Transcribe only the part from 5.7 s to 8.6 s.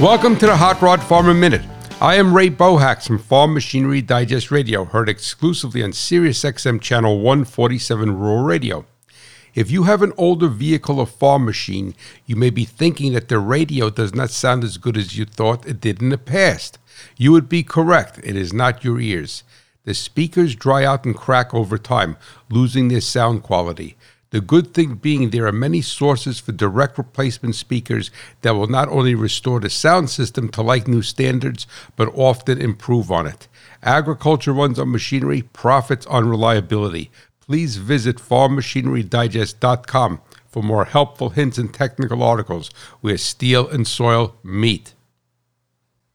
on SiriusXM Channel 147 Rural